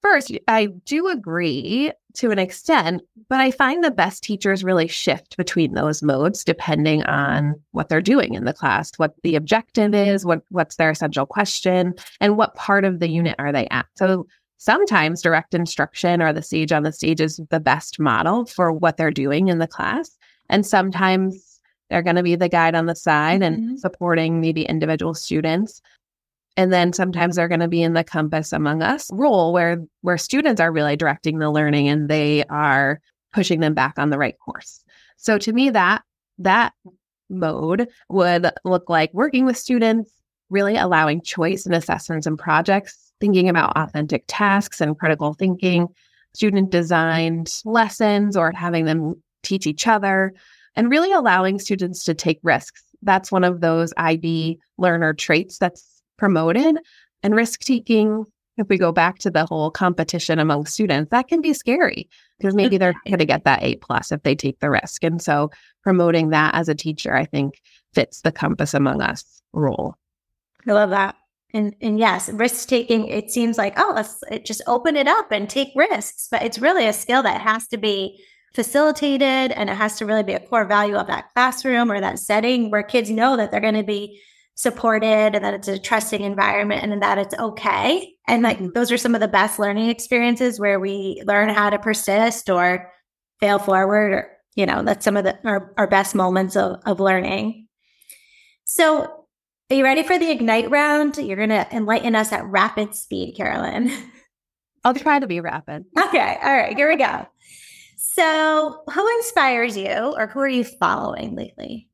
first, 0.05 0.31
I 0.47 0.67
do 0.85 1.07
agree 1.07 1.91
to 2.15 2.31
an 2.31 2.39
extent, 2.39 3.01
but 3.27 3.41
I 3.41 3.51
find 3.51 3.83
the 3.83 3.91
best 3.91 4.23
teachers 4.23 4.63
really 4.63 4.87
shift 4.87 5.35
between 5.35 5.73
those 5.73 6.03
modes 6.03 6.43
depending 6.43 7.03
on 7.05 7.55
what 7.71 7.89
they're 7.89 8.01
doing 8.01 8.35
in 8.35 8.45
the 8.45 8.53
class, 8.53 8.91
what 8.97 9.15
the 9.23 9.35
objective 9.35 9.93
is, 9.93 10.25
what 10.25 10.41
what's 10.49 10.75
their 10.75 10.91
essential 10.91 11.25
question, 11.25 11.95
and 12.21 12.37
what 12.37 12.55
part 12.55 12.85
of 12.85 12.99
the 12.99 13.09
unit 13.09 13.35
are 13.39 13.51
they 13.51 13.67
at. 13.69 13.87
So 13.95 14.27
sometimes 14.57 15.21
direct 15.21 15.53
instruction 15.53 16.21
or 16.21 16.31
the 16.31 16.41
sage 16.41 16.71
on 16.71 16.83
the 16.83 16.91
stage 16.91 17.19
is 17.19 17.41
the 17.49 17.59
best 17.59 17.99
model 17.99 18.45
for 18.45 18.71
what 18.71 18.97
they're 18.97 19.11
doing 19.11 19.47
in 19.47 19.59
the 19.59 19.67
class. 19.67 20.17
And 20.49 20.65
sometimes 20.65 21.59
they're 21.89 22.03
going 22.03 22.15
to 22.15 22.23
be 22.23 22.35
the 22.35 22.49
guide 22.49 22.75
on 22.75 22.85
the 22.85 22.95
side 22.95 23.41
mm-hmm. 23.41 23.53
and 23.53 23.79
supporting 23.79 24.39
maybe 24.39 24.63
individual 24.63 25.13
students. 25.13 25.81
And 26.57 26.71
then 26.71 26.93
sometimes 26.93 27.35
they're 27.35 27.49
going 27.49 27.59
to 27.59 27.67
be 27.67 27.83
in 27.83 27.93
the 27.93 28.03
compass 28.03 28.53
among 28.53 28.81
us 28.81 29.09
role 29.11 29.51
where 29.51 29.83
where 30.01 30.17
students 30.17 30.61
are 30.61 30.71
really 30.71 30.95
directing 30.95 31.39
the 31.39 31.51
learning 31.51 31.89
and 31.89 32.09
they 32.09 32.45
are 32.45 33.01
pushing 33.33 33.59
them 33.59 33.73
back 33.73 33.95
on 33.97 34.09
the 34.09 34.17
right 34.17 34.37
course. 34.39 34.83
So 35.17 35.37
to 35.37 35.51
me 35.51 35.69
that 35.71 36.03
that 36.39 36.73
mode 37.29 37.87
would 38.09 38.51
look 38.63 38.89
like 38.89 39.13
working 39.13 39.45
with 39.45 39.57
students, 39.57 40.11
really 40.49 40.77
allowing 40.77 41.21
choice 41.21 41.65
in 41.65 41.73
assessments 41.73 42.27
and 42.27 42.37
projects, 42.37 43.11
thinking 43.19 43.49
about 43.49 43.75
authentic 43.75 44.23
tasks 44.27 44.81
and 44.81 44.97
critical 44.97 45.33
thinking, 45.33 45.87
student 46.33 46.69
designed 46.69 47.61
lessons 47.65 48.37
or 48.37 48.51
having 48.51 48.85
them 48.85 49.21
teach 49.43 49.65
each 49.67 49.87
other, 49.87 50.33
and 50.75 50.89
really 50.89 51.11
allowing 51.11 51.59
students 51.59 52.03
to 52.03 52.13
take 52.13 52.39
risks. 52.43 52.83
That's 53.01 53.31
one 53.31 53.43
of 53.43 53.61
those 53.61 53.93
IB 53.97 54.59
learner 54.77 55.13
traits 55.13 55.57
that's 55.57 55.94
promoted. 56.17 56.77
And 57.23 57.35
risk 57.35 57.61
taking, 57.61 58.25
if 58.57 58.67
we 58.69 58.77
go 58.77 58.91
back 58.91 59.19
to 59.19 59.31
the 59.31 59.45
whole 59.45 59.71
competition 59.71 60.39
among 60.39 60.65
students, 60.65 61.09
that 61.11 61.27
can 61.27 61.41
be 61.41 61.53
scary 61.53 62.09
because 62.37 62.55
maybe 62.55 62.77
they're 62.77 62.93
going 63.07 63.19
to 63.19 63.25
get 63.25 63.43
that 63.45 63.63
A 63.63 63.75
plus 63.77 64.11
if 64.11 64.23
they 64.23 64.35
take 64.35 64.59
the 64.59 64.69
risk. 64.69 65.03
And 65.03 65.21
so 65.21 65.51
promoting 65.83 66.29
that 66.29 66.55
as 66.55 66.69
a 66.69 66.75
teacher, 66.75 67.15
I 67.15 67.25
think 67.25 67.61
fits 67.93 68.21
the 68.21 68.31
compass 68.31 68.73
among 68.73 69.01
us 69.01 69.41
role. 69.53 69.95
I 70.67 70.71
love 70.73 70.89
that. 70.91 71.15
And 71.53 71.75
and 71.79 71.97
yes, 71.97 72.27
risk 72.29 72.67
taking, 72.67 73.07
it 73.07 73.31
seems 73.31 73.57
like, 73.57 73.75
oh, 73.77 73.93
let's 73.95 74.21
just 74.45 74.61
open 74.67 74.95
it 74.97 75.07
up 75.07 75.31
and 75.31 75.49
take 75.49 75.69
risks. 75.75 76.27
But 76.29 76.43
it's 76.43 76.59
really 76.59 76.85
a 76.85 76.93
skill 76.93 77.23
that 77.23 77.41
has 77.41 77.67
to 77.69 77.77
be 77.77 78.19
facilitated 78.53 79.51
and 79.51 79.69
it 79.69 79.75
has 79.75 79.97
to 79.97 80.05
really 80.05 80.23
be 80.23 80.33
a 80.33 80.39
core 80.39 80.65
value 80.65 80.95
of 80.95 81.07
that 81.07 81.29
classroom 81.33 81.91
or 81.91 81.99
that 81.99 82.19
setting 82.19 82.71
where 82.71 82.83
kids 82.83 83.09
know 83.09 83.35
that 83.37 83.51
they're 83.51 83.59
going 83.59 83.73
to 83.73 83.83
be 83.83 84.21
supported 84.55 85.35
and 85.35 85.43
that 85.43 85.53
it's 85.53 85.67
a 85.67 85.77
trusting 85.77 86.21
environment 86.21 86.91
and 86.91 87.01
that 87.01 87.17
it's 87.17 87.35
okay. 87.35 88.13
And 88.27 88.41
like 88.41 88.57
mm-hmm. 88.57 88.71
those 88.73 88.91
are 88.91 88.97
some 88.97 89.13
of 89.13 89.21
the 89.21 89.27
best 89.27 89.59
learning 89.59 89.89
experiences 89.89 90.59
where 90.59 90.79
we 90.79 91.21
learn 91.25 91.49
how 91.49 91.69
to 91.69 91.77
persist 91.77 92.49
or 92.49 92.91
fail 93.39 93.59
forward 93.59 94.13
or 94.13 94.31
you 94.55 94.65
know, 94.65 94.83
that's 94.83 95.03
some 95.03 95.17
of 95.17 95.25
the 95.25 95.37
our, 95.45 95.73
our 95.77 95.87
best 95.87 96.15
moments 96.15 96.55
of, 96.55 96.79
of 96.85 97.01
learning. 97.01 97.67
So 98.63 99.25
are 99.69 99.75
you 99.75 99.83
ready 99.83 100.01
for 100.01 100.17
the 100.17 100.31
ignite 100.31 100.69
round? 100.71 101.17
You're 101.17 101.37
gonna 101.37 101.67
enlighten 101.71 102.15
us 102.15 102.31
at 102.31 102.45
rapid 102.45 102.95
speed, 102.95 103.35
Carolyn. 103.35 103.91
I'll 104.85 104.93
try 104.93 105.19
to 105.19 105.27
be 105.27 105.41
rapid. 105.41 105.85
Okay. 105.97 106.37
All 106.41 106.55
right, 106.55 106.75
here 106.75 106.89
we 106.89 106.95
go. 106.95 107.27
So 107.97 108.83
who 108.93 109.07
inspires 109.17 109.75
you 109.75 109.89
or 109.89 110.27
who 110.27 110.39
are 110.39 110.47
you 110.47 110.63
following 110.63 111.35
lately? 111.35 111.89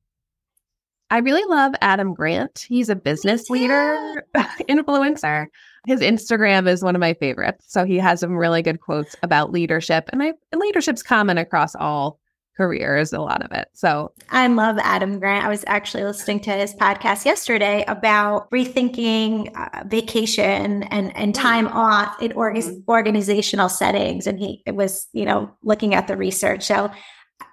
I 1.11 1.17
really 1.17 1.43
love 1.43 1.73
Adam 1.81 2.13
Grant. 2.13 2.65
He's 2.67 2.87
a 2.87 2.95
business 2.95 3.49
leader, 3.49 4.25
influencer. 4.69 5.47
His 5.85 5.99
Instagram 5.99 6.69
is 6.69 6.83
one 6.83 6.95
of 6.95 7.01
my 7.01 7.13
favorites. 7.15 7.65
So 7.67 7.83
he 7.83 7.97
has 7.97 8.21
some 8.21 8.37
really 8.37 8.61
good 8.61 8.79
quotes 8.79 9.15
about 9.21 9.51
leadership, 9.51 10.09
and, 10.13 10.23
I, 10.23 10.33
and 10.51 10.61
leadership's 10.61 11.03
common 11.03 11.37
across 11.37 11.75
all 11.75 12.17
careers, 12.55 13.11
a 13.11 13.19
lot 13.19 13.43
of 13.43 13.51
it. 13.51 13.67
So 13.73 14.13
I 14.29 14.47
love 14.47 14.77
Adam 14.83 15.19
Grant. 15.19 15.43
I 15.43 15.49
was 15.49 15.65
actually 15.67 16.03
listening 16.03 16.39
to 16.41 16.51
his 16.51 16.73
podcast 16.75 17.25
yesterday 17.25 17.83
about 17.87 18.49
rethinking 18.51 19.51
uh, 19.55 19.83
vacation 19.85 20.83
and, 20.83 21.15
and 21.17 21.33
time 21.33 21.67
off 21.67 22.21
in 22.21 22.31
org- 22.33 22.63
organizational 22.87 23.67
settings. 23.67 24.27
And 24.27 24.39
he 24.39 24.63
was, 24.67 25.07
you 25.11 25.25
know, 25.25 25.51
looking 25.63 25.93
at 25.93 26.07
the 26.07 26.15
research. 26.15 26.63
So 26.63 26.91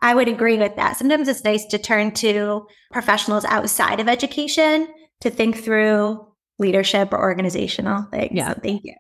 I 0.02 0.14
would 0.14 0.28
agree 0.28 0.59
with 0.59 0.76
that. 0.76 0.97
Sometimes 0.97 1.28
it's 1.28 1.45
nice 1.45 1.64
to 1.66 1.78
turn 1.78 2.12
to 2.14 2.66
professionals 2.92 3.45
outside 3.45 4.00
of 4.00 4.09
education 4.09 4.88
to 5.21 5.30
think 5.30 5.57
through 5.57 6.26
leadership 6.59 7.12
or 7.12 7.18
organizational 7.18 8.04
things. 8.11 8.33
Yeah. 8.33 8.54
So 8.54 8.61
thank 8.62 8.85
you. 8.85 8.95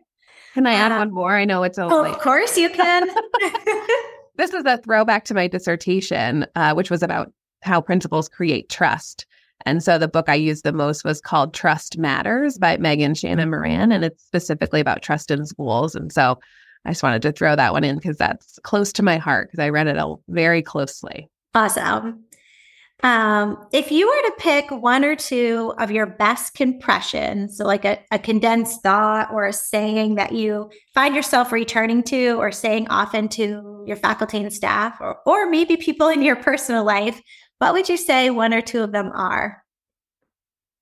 Can 0.54 0.66
I 0.66 0.74
add 0.74 0.92
uh, 0.92 0.98
one 0.98 1.12
more? 1.12 1.36
I 1.36 1.44
know 1.44 1.62
it's 1.62 1.78
a 1.78 1.84
oh, 1.84 2.04
of 2.04 2.18
course 2.18 2.56
you 2.56 2.70
can. 2.70 3.08
this 4.36 4.52
is 4.52 4.64
a 4.64 4.78
throwback 4.78 5.24
to 5.26 5.34
my 5.34 5.46
dissertation, 5.46 6.46
uh, 6.54 6.74
which 6.74 6.90
was 6.90 7.02
about 7.02 7.32
how 7.62 7.80
principals 7.80 8.28
create 8.28 8.68
trust. 8.68 9.26
And 9.66 9.82
so 9.82 9.98
the 9.98 10.08
book 10.08 10.28
I 10.28 10.34
used 10.34 10.64
the 10.64 10.72
most 10.72 11.04
was 11.04 11.20
called 11.20 11.52
Trust 11.52 11.98
Matters 11.98 12.58
by 12.58 12.76
Megan 12.76 13.12
Tschannen-Moran. 13.12 13.92
And 13.92 14.04
it's 14.04 14.24
specifically 14.24 14.80
about 14.80 15.02
trust 15.02 15.30
in 15.30 15.44
schools. 15.46 15.94
And 15.94 16.12
so 16.12 16.38
I 16.84 16.90
just 16.90 17.02
wanted 17.02 17.22
to 17.22 17.32
throw 17.32 17.56
that 17.56 17.72
one 17.72 17.84
in 17.84 17.96
because 17.96 18.16
that's 18.16 18.58
close 18.62 18.92
to 18.94 19.02
my 19.02 19.16
heart 19.16 19.48
because 19.48 19.62
I 19.62 19.68
read 19.68 19.86
it 19.86 19.98
very 20.28 20.62
closely. 20.62 21.28
Awesome. 21.54 22.24
Um, 23.04 23.64
if 23.72 23.92
you 23.92 24.08
were 24.08 24.22
to 24.28 24.34
pick 24.38 24.70
one 24.72 25.04
or 25.04 25.14
two 25.14 25.72
of 25.78 25.92
your 25.92 26.06
best 26.06 26.54
compressions, 26.54 27.56
so 27.56 27.64
like 27.64 27.84
a, 27.84 27.98
a, 28.10 28.18
condensed 28.18 28.82
thought 28.82 29.30
or 29.30 29.46
a 29.46 29.52
saying 29.52 30.16
that 30.16 30.32
you 30.32 30.68
find 30.94 31.14
yourself 31.14 31.52
returning 31.52 32.02
to 32.04 32.32
or 32.32 32.50
saying 32.50 32.88
often 32.90 33.28
to 33.28 33.84
your 33.86 33.96
faculty 33.96 34.38
and 34.38 34.52
staff, 34.52 35.00
or, 35.00 35.18
or 35.26 35.48
maybe 35.48 35.76
people 35.76 36.08
in 36.08 36.22
your 36.22 36.34
personal 36.34 36.82
life, 36.82 37.20
what 37.58 37.72
would 37.72 37.88
you 37.88 37.96
say 37.96 38.30
one 38.30 38.52
or 38.52 38.60
two 38.60 38.82
of 38.82 38.90
them 38.90 39.12
are? 39.14 39.62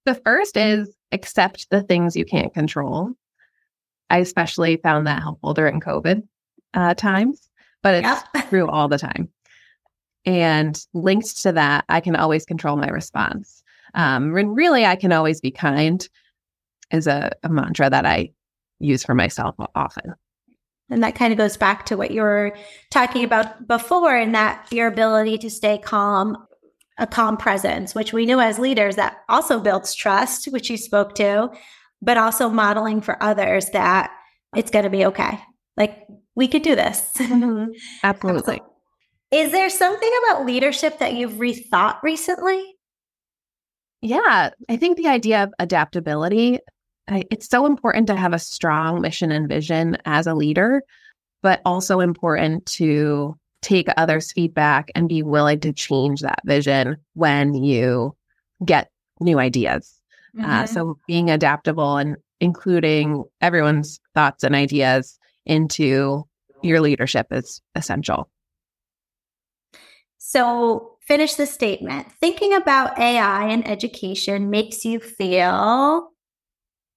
The 0.06 0.14
first 0.14 0.56
is 0.56 0.96
accept 1.12 1.68
the 1.70 1.82
things 1.82 2.16
you 2.16 2.24
can't 2.24 2.54
control. 2.54 3.12
I 4.10 4.18
especially 4.18 4.76
found 4.76 5.06
that 5.06 5.22
helpful 5.22 5.54
during 5.54 5.80
COVID 5.80 6.22
uh, 6.74 6.94
times, 6.94 7.48
but 7.82 7.96
it's 7.96 8.22
yeah. 8.34 8.42
true 8.48 8.68
all 8.68 8.88
the 8.88 8.98
time. 8.98 9.28
And 10.24 10.78
linked 10.92 11.42
to 11.42 11.52
that, 11.52 11.84
I 11.88 12.00
can 12.00 12.16
always 12.16 12.44
control 12.44 12.76
my 12.76 12.88
response. 12.88 13.62
Um, 13.94 14.36
and 14.36 14.56
really, 14.56 14.84
I 14.84 14.96
can 14.96 15.12
always 15.12 15.40
be 15.40 15.50
kind 15.50 16.06
is 16.90 17.06
a, 17.06 17.32
a 17.42 17.48
mantra 17.48 17.90
that 17.90 18.06
I 18.06 18.30
use 18.78 19.04
for 19.04 19.14
myself 19.14 19.54
often. 19.74 20.14
And 20.88 21.02
that 21.02 21.16
kind 21.16 21.32
of 21.32 21.38
goes 21.38 21.56
back 21.56 21.86
to 21.86 21.96
what 21.96 22.12
you 22.12 22.22
were 22.22 22.56
talking 22.90 23.24
about 23.24 23.66
before, 23.66 24.16
and 24.16 24.34
that 24.34 24.70
your 24.70 24.86
ability 24.86 25.38
to 25.38 25.50
stay 25.50 25.78
calm, 25.78 26.36
a 26.98 27.06
calm 27.06 27.36
presence, 27.36 27.94
which 27.94 28.12
we 28.12 28.24
knew 28.24 28.40
as 28.40 28.58
leaders 28.58 28.96
that 28.96 29.18
also 29.28 29.58
builds 29.58 29.94
trust, 29.94 30.46
which 30.46 30.70
you 30.70 30.76
spoke 30.76 31.14
to, 31.16 31.50
but 32.02 32.16
also 32.16 32.48
modeling 32.48 33.00
for 33.00 33.22
others 33.22 33.70
that 33.70 34.10
it's 34.54 34.70
going 34.70 34.84
to 34.84 34.90
be 34.90 35.04
okay. 35.06 35.38
Like 35.76 36.06
we 36.34 36.48
could 36.48 36.62
do 36.62 36.74
this. 36.76 37.10
Mm-hmm. 37.18 37.72
Absolutely. 38.02 38.60
Is 39.30 39.52
there 39.52 39.70
something 39.70 40.10
about 40.24 40.46
leadership 40.46 40.98
that 40.98 41.14
you've 41.14 41.32
rethought 41.34 42.02
recently? 42.02 42.76
Yeah, 44.02 44.50
I 44.68 44.76
think 44.76 44.96
the 44.96 45.08
idea 45.08 45.42
of 45.42 45.52
adaptability, 45.58 46.60
I, 47.08 47.24
it's 47.30 47.48
so 47.48 47.66
important 47.66 48.06
to 48.06 48.16
have 48.16 48.32
a 48.32 48.38
strong 48.38 49.00
mission 49.00 49.32
and 49.32 49.48
vision 49.48 49.96
as 50.04 50.26
a 50.26 50.34
leader, 50.34 50.82
but 51.42 51.60
also 51.64 52.00
important 52.00 52.66
to 52.66 53.36
take 53.62 53.88
others' 53.96 54.30
feedback 54.30 54.90
and 54.94 55.08
be 55.08 55.22
willing 55.22 55.58
to 55.60 55.72
change 55.72 56.20
that 56.20 56.40
vision 56.44 56.96
when 57.14 57.54
you 57.54 58.14
get 58.64 58.90
new 59.20 59.40
ideas. 59.40 60.00
Uh, 60.38 60.42
mm-hmm. 60.42 60.50
Uh, 60.50 60.66
so 60.66 60.98
being 61.06 61.30
adaptable 61.30 61.96
and 61.96 62.16
including 62.40 63.24
everyone's 63.40 64.00
thoughts 64.14 64.44
and 64.44 64.54
ideas 64.54 65.18
into 65.44 66.24
your 66.62 66.80
leadership 66.80 67.26
is 67.30 67.60
essential. 67.74 68.28
So, 70.18 70.96
finish 71.02 71.34
the 71.34 71.46
statement. 71.46 72.10
Thinking 72.20 72.52
about 72.52 72.98
AI 72.98 73.46
and 73.46 73.66
education 73.66 74.50
makes 74.50 74.84
you 74.84 74.98
feel 74.98 76.08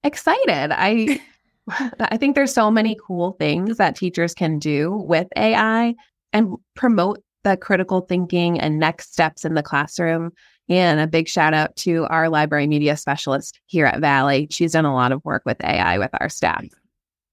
excited. 0.02 0.72
I 0.72 1.20
I 2.00 2.16
think 2.16 2.34
there's 2.34 2.52
so 2.52 2.70
many 2.70 2.96
cool 3.06 3.32
things 3.32 3.76
that 3.78 3.96
teachers 3.96 4.34
can 4.34 4.58
do 4.58 4.92
with 4.92 5.28
AI 5.36 5.94
and 6.32 6.56
promote 6.74 7.22
the 7.44 7.56
critical 7.56 8.02
thinking 8.02 8.60
and 8.60 8.78
next 8.78 9.12
steps 9.12 9.44
in 9.44 9.54
the 9.54 9.62
classroom 9.62 10.30
And 10.70 11.00
a 11.00 11.08
big 11.08 11.28
shout 11.28 11.52
out 11.52 11.74
to 11.78 12.06
our 12.06 12.28
library 12.28 12.68
media 12.68 12.96
specialist 12.96 13.58
here 13.66 13.86
at 13.86 14.00
Valley. 14.00 14.46
She's 14.50 14.72
done 14.72 14.84
a 14.84 14.94
lot 14.94 15.10
of 15.10 15.24
work 15.24 15.42
with 15.44 15.62
AI 15.64 15.98
with 15.98 16.10
our 16.20 16.28
staff. 16.28 16.64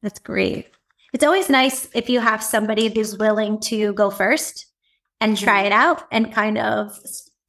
That's 0.01 0.17
great. 0.17 0.67
It's 1.13 1.23
always 1.23 1.47
nice 1.47 1.87
if 1.93 2.09
you 2.09 2.19
have 2.19 2.43
somebody 2.43 2.91
who's 2.91 3.17
willing 3.17 3.59
to 3.61 3.93
go 3.93 4.09
first 4.09 4.65
and 5.21 5.37
try 5.37 5.61
it 5.63 5.71
out 5.71 6.03
and 6.11 6.33
kind 6.33 6.57
of 6.57 6.97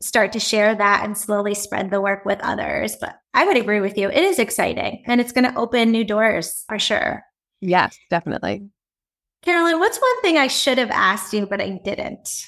start 0.01 0.33
to 0.33 0.41
share 0.41 0.75
that 0.75 1.05
and 1.05 1.17
slowly 1.17 1.55
spread 1.55 1.91
the 1.91 2.01
work 2.03 2.25
with 2.25 2.39
others. 2.43 2.95
But 3.01 3.17
I 3.33 3.47
would 3.47 3.57
agree 3.57 3.81
with 3.81 3.97
you. 3.97 4.09
It 4.11 4.23
is 4.23 4.39
exciting 4.39 5.03
and 5.07 5.21
it's 5.23 5.33
going 5.33 5.51
to 5.51 5.59
open 5.59 5.91
new 5.91 6.05
doors 6.05 6.65
for 6.69 6.79
sure. 6.79 7.23
Yes, 7.61 7.99
definitely. 8.11 8.69
Carolyn, 9.43 9.79
what's 9.79 9.99
one 9.99 10.21
thing 10.21 10.37
I 10.37 10.49
should 10.49 10.79
have 10.79 10.91
asked 10.91 11.33
you, 11.33 11.47
but 11.47 11.61
I 11.61 11.81
didn't? 11.83 12.47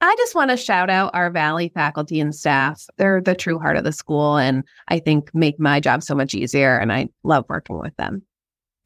I 0.00 0.14
just 0.16 0.34
want 0.34 0.50
to 0.50 0.56
shout 0.56 0.90
out 0.90 1.10
our 1.14 1.30
Valley 1.30 1.70
faculty 1.74 2.20
and 2.20 2.34
staff. 2.34 2.84
They're 2.98 3.20
the 3.20 3.34
true 3.34 3.58
heart 3.58 3.76
of 3.76 3.84
the 3.84 3.92
school 3.92 4.36
and 4.36 4.62
I 4.88 5.00
think 5.00 5.34
make 5.34 5.58
my 5.58 5.80
job 5.80 6.02
so 6.02 6.14
much 6.14 6.34
easier. 6.34 6.78
And 6.78 6.92
I 6.92 7.08
love 7.24 7.44
working 7.48 7.78
with 7.78 7.96
them. 7.96 8.22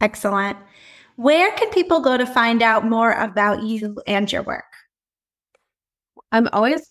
Excellent. 0.01 0.57
Where 1.17 1.53
can 1.53 1.71
people 1.71 2.01
go 2.01 2.17
to 2.17 2.27
find 2.27 2.63
out 2.63 2.87
more 2.87 3.13
about 3.13 3.63
you 3.63 4.01
and 4.07 4.31
your 4.33 4.43
work? 4.43 4.65
I'm 6.33 6.49
always 6.53 6.91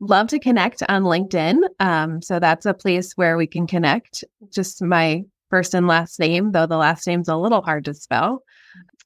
love 0.00 0.28
to 0.28 0.38
connect 0.38 0.82
on 0.88 1.02
LinkedIn. 1.02 1.60
Um, 1.78 2.22
so 2.22 2.40
that's 2.40 2.66
a 2.66 2.74
place 2.74 3.12
where 3.12 3.36
we 3.36 3.46
can 3.46 3.66
connect. 3.66 4.24
Just 4.50 4.82
my 4.82 5.24
first 5.50 5.74
and 5.74 5.86
last 5.86 6.18
name, 6.18 6.52
though 6.52 6.66
the 6.66 6.78
last 6.78 7.06
name's 7.06 7.28
a 7.28 7.36
little 7.36 7.62
hard 7.62 7.84
to 7.84 7.94
spell. 7.94 8.42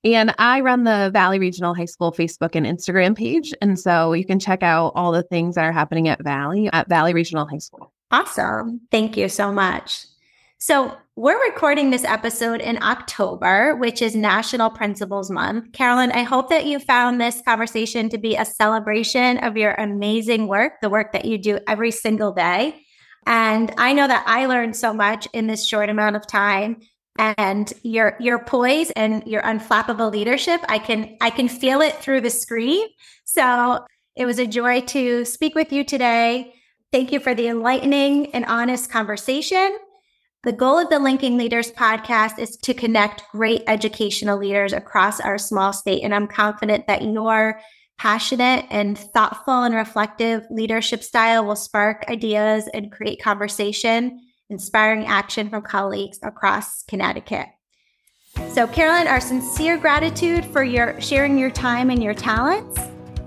And 0.05 0.35
I 0.39 0.61
run 0.61 0.85
the 0.85 1.11
Valley 1.13 1.39
Regional 1.39 1.75
High 1.75 1.85
School 1.85 2.13
Facebook 2.13 2.57
and 2.57 2.67
Instagram 2.67 3.17
page. 3.17 3.55
And 3.63 3.79
so 3.79 4.13
you 4.13 4.25
can 4.25 4.41
check 4.41 4.63
out 4.63 4.93
all 4.97 5.13
the 5.13 5.23
things 5.23 5.55
that 5.55 5.65
are 5.65 5.73
happening 5.73 6.09
at 6.09 6.23
Valley, 6.23 6.69
at 6.73 6.89
Valley 6.89 7.15
Regional 7.15 7.47
High 7.47 7.59
School. 7.59 7.93
Awesome. 8.11 8.81
Thank 8.91 9.17
you 9.17 9.29
so 9.29 9.53
much. 9.53 10.07
So, 10.59 10.97
we're 11.15 11.43
recording 11.45 11.91
this 11.91 12.05
episode 12.05 12.61
in 12.61 12.83
October, 12.83 13.77
which 13.77 14.01
is 14.01 14.15
National 14.15 14.71
Principals 14.71 15.31
Month. 15.31 15.73
Carolyn, 15.73 16.13
I 16.13 16.23
hope 16.23 16.49
that 16.49 16.65
you 16.65 16.79
found 16.79 17.21
this 17.21 17.43
conversation 17.45 18.09
to 18.09 18.17
be 18.17 18.37
a 18.37 18.47
celebration 18.47 19.39
of 19.39 19.59
your 19.59 19.75
amazing 19.75 20.47
work, 20.47 20.75
the 20.81 20.89
work 20.89 21.13
that 21.13 21.27
you 21.27 21.37
do 21.37 21.59
every 21.67 21.91
single 21.91 22.33
day. 22.33 22.81
And 23.27 23.73
I 23.77 23.93
know 23.93 24.07
that 24.07 24.25
I 24.27 24.47
learned 24.47 24.75
so 24.75 24.95
much 24.95 25.29
in 25.33 25.49
this 25.49 25.67
short 25.67 25.91
amount 25.91 26.17
of 26.17 26.27
time 26.27 26.81
and 27.19 27.73
your 27.83 28.17
your 28.21 28.39
poise 28.39 28.91
and 28.93 29.27
your 29.27 29.43
unflappable 29.43 30.11
leadership 30.11 30.61
i 30.69 30.79
can 30.79 31.17
i 31.21 31.29
can 31.29 31.49
feel 31.49 31.81
it 31.81 31.97
through 31.97 32.21
the 32.21 32.31
screen. 32.31 32.87
So 33.25 33.85
it 34.17 34.27
was 34.27 34.39
a 34.39 34.47
joy 34.47 34.81
to 34.81 35.25
speak 35.25 35.55
with 35.55 35.73
you 35.73 35.85
today. 35.85 36.55
Thank 36.93 37.13
you 37.13 37.21
for 37.21 37.35
the 37.35 37.49
enlightening 37.49 38.35
and 38.35 38.45
honest 38.45 38.91
conversation. 38.91 39.79
The 40.45 40.53
goal 40.53 40.79
of 40.79 40.91
the 40.91 40.99
linking 40.99 41.39
leaders 41.39 41.71
podcast 41.71 42.39
is 42.39 42.57
to 42.59 42.75
connect 42.75 43.23
great 43.31 43.63
educational 43.67 44.39
leaders 44.39 44.73
across 44.73 45.21
our 45.21 45.39
small 45.39 45.73
state 45.73 46.03
and 46.03 46.15
i'm 46.15 46.27
confident 46.27 46.87
that 46.89 47.03
your 47.03 47.61
passionate 47.97 48.67
and 48.71 48.99
thoughtful 48.99 49.63
and 49.63 49.75
reflective 49.75 50.45
leadership 50.51 51.05
style 51.05 51.45
will 51.45 51.55
spark 51.55 52.05
ideas 52.09 52.69
and 52.75 52.91
create 52.91 53.23
conversation 53.23 54.19
inspiring 54.53 55.07
action 55.07 55.49
from 55.51 55.63
colleagues 55.63 56.21
across 56.23 56.85
Connecticut. 56.85 57.47
So, 58.53 58.67
Carolyn, 58.67 59.09
our 59.09 59.21
sincere 59.21 59.77
gratitude 59.77 60.45
for 60.45 60.63
your 60.63 61.01
sharing 61.01 61.39
your 61.39 61.51
time 61.51 61.91
and 61.91 62.03
your 62.03 62.15
talents. 62.15 62.81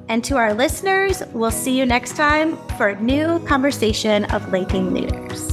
And 0.08 0.24
to 0.26 0.38
our 0.38 0.54
listeners, 0.54 1.24
we'll 1.34 1.52
see 1.52 1.78
you 1.78 1.86
next 1.86 2.16
time 2.16 2.58
for 2.78 2.90
a 2.90 3.02
new 3.02 3.40
conversation 3.46 4.26
of 4.26 4.48
linking 4.52 4.94
leaders. 4.94 5.52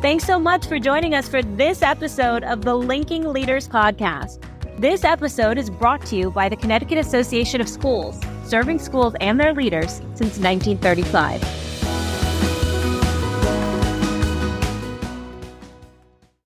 Thanks 0.00 0.24
so 0.24 0.38
much 0.38 0.66
for 0.66 0.78
joining 0.78 1.14
us 1.14 1.28
for 1.28 1.42
this 1.42 1.82
episode 1.82 2.44
of 2.44 2.62
the 2.62 2.74
Linking 2.74 3.32
Leaders 3.32 3.68
podcast. 3.68 4.38
This 4.78 5.02
episode 5.02 5.58
is 5.58 5.70
brought 5.70 6.06
to 6.06 6.16
you 6.16 6.30
by 6.30 6.48
the 6.48 6.54
Connecticut 6.54 6.98
Association 6.98 7.60
of 7.60 7.68
Schools, 7.68 8.20
serving 8.44 8.78
schools 8.78 9.16
and 9.20 9.40
their 9.40 9.52
leaders 9.52 9.94
since 10.14 10.38
1935. 10.38 11.67